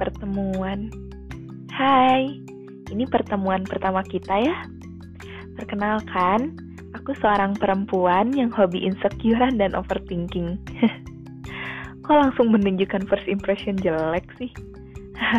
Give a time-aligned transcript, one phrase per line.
[0.00, 0.88] pertemuan.
[1.72, 2.40] Hai,
[2.92, 4.56] ini pertemuan pertama kita ya.
[5.56, 6.56] Perkenalkan,
[6.96, 10.60] aku seorang perempuan yang hobi insecurean dan overthinking.
[12.04, 14.50] Kok langsung menunjukkan first impression jelek sih?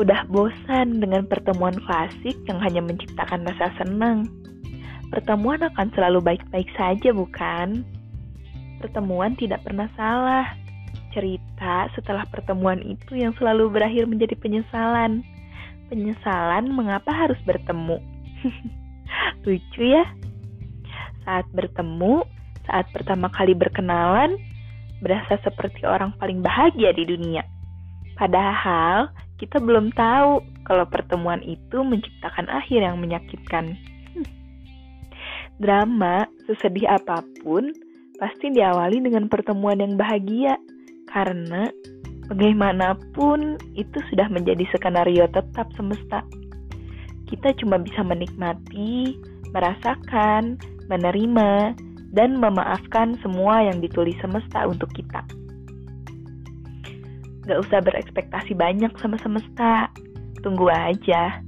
[0.00, 4.30] Udah bosan dengan pertemuan klasik yang hanya menciptakan rasa senang.
[5.08, 7.82] Pertemuan akan selalu baik-baik saja, bukan?
[8.78, 10.46] Pertemuan tidak pernah salah
[11.10, 11.47] cerita
[11.96, 15.24] setelah pertemuan itu yang selalu berakhir menjadi penyesalan.
[15.88, 17.96] Penyesalan mengapa harus bertemu.
[19.44, 20.04] Lucu ya?
[21.24, 22.24] Saat bertemu,
[22.68, 24.36] saat pertama kali berkenalan,
[25.00, 27.44] berasa seperti orang paling bahagia di dunia.
[28.18, 29.08] Padahal
[29.38, 33.78] kita belum tahu kalau pertemuan itu menciptakan akhir yang menyakitkan.
[35.58, 37.70] Drama, sesedih apa pun,
[38.18, 40.54] pasti diawali dengan pertemuan yang bahagia
[41.18, 41.66] karena
[42.30, 46.22] bagaimanapun itu sudah menjadi skenario tetap semesta.
[47.26, 49.18] Kita cuma bisa menikmati,
[49.50, 51.74] merasakan, menerima,
[52.14, 55.26] dan memaafkan semua yang ditulis semesta untuk kita.
[57.50, 59.90] Gak usah berekspektasi banyak sama semesta.
[60.40, 61.42] Tunggu aja.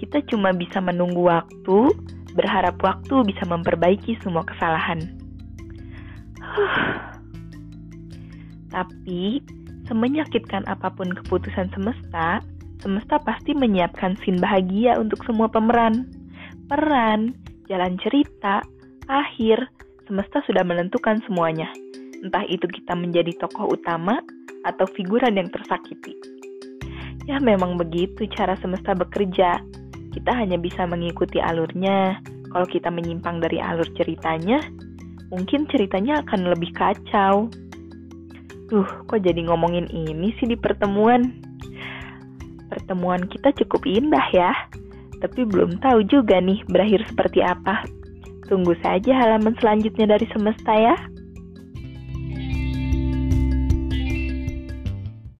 [0.00, 1.92] Kita cuma bisa menunggu waktu,
[2.32, 5.04] berharap waktu bisa memperbaiki semua kesalahan.
[8.70, 9.42] Tapi,
[9.90, 12.42] semenyakitkan apa pun keputusan semesta,
[12.80, 16.06] semesta pasti menyiapkan scene bahagia untuk semua pemeran.
[16.70, 17.34] Peran,
[17.66, 18.62] jalan cerita,
[19.10, 19.66] akhir,
[20.06, 21.70] semesta sudah menentukan semuanya.
[22.22, 24.22] Entah itu kita menjadi tokoh utama
[24.66, 26.14] atau figuran yang tersakiti.
[27.30, 29.62] Ya memang begitu cara semesta bekerja.
[30.10, 32.18] Kita hanya bisa mengikuti alurnya.
[32.50, 34.58] Kalau kita menyimpang dari alur ceritanya,
[35.30, 37.46] mungkin ceritanya akan lebih kacau.
[38.70, 41.34] Duh, kok jadi ngomongin ini sih di pertemuan?
[42.70, 44.54] Pertemuan kita cukup indah ya,
[45.18, 47.82] tapi belum tahu juga nih berakhir seperti apa.
[48.46, 50.94] Tunggu saja halaman selanjutnya dari semesta ya.